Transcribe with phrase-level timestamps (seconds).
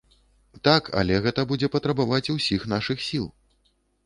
[0.67, 3.31] Так, але гэта будзе патрабаваць усіх нашых сіл.